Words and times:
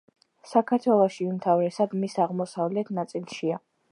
საქართველოში, 0.51 1.27
უმთავრესად 1.33 1.95
მის 2.05 2.17
აღმოსავლეთ 2.25 2.93
ნაწილშია. 3.01 3.63